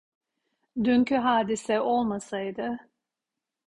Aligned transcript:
Dünkü 0.83 1.15
hadise 1.17 1.81
olmasaydı. 1.81 2.79